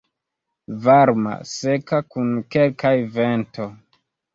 Varma, 0.87 1.35
seka 1.51 2.03
kun 2.17 2.35
kelkaj 2.57 2.99
vento. 3.23 3.75